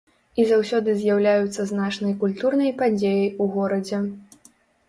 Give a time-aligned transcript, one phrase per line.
[0.43, 3.97] І заўсёды з'яўляюцца значнай культурнай падзеяй у горадзе.